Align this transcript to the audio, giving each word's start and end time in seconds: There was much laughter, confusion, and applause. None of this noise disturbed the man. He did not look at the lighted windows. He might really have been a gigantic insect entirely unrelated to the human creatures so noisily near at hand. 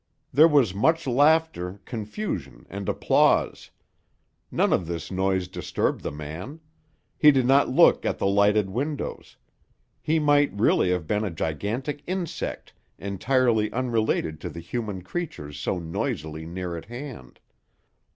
There 0.33 0.47
was 0.47 0.73
much 0.73 1.05
laughter, 1.05 1.79
confusion, 1.85 2.65
and 2.71 2.89
applause. 2.89 3.69
None 4.49 4.73
of 4.73 4.87
this 4.87 5.11
noise 5.11 5.47
disturbed 5.47 6.01
the 6.01 6.11
man. 6.11 6.59
He 7.19 7.29
did 7.29 7.45
not 7.45 7.69
look 7.69 8.03
at 8.03 8.17
the 8.17 8.25
lighted 8.25 8.71
windows. 8.71 9.37
He 10.01 10.17
might 10.17 10.51
really 10.59 10.89
have 10.89 11.05
been 11.05 11.23
a 11.23 11.29
gigantic 11.29 12.01
insect 12.07 12.73
entirely 12.97 13.71
unrelated 13.71 14.41
to 14.41 14.49
the 14.49 14.59
human 14.59 15.03
creatures 15.03 15.59
so 15.59 15.77
noisily 15.77 16.47
near 16.47 16.75
at 16.75 16.85
hand. 16.85 17.39